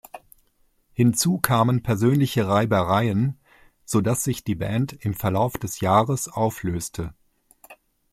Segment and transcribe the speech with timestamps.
[0.93, 3.39] Hinzu kamen persönliche Reibereien,
[3.85, 7.13] so dass sich die Band im Verlauf des Jahres auflöste.